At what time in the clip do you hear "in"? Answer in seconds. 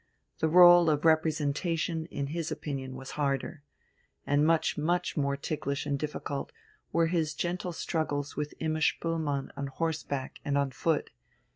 2.07-2.25